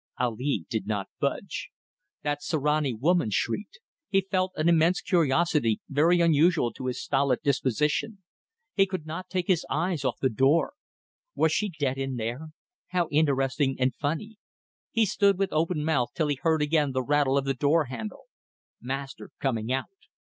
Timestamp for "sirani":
2.41-2.91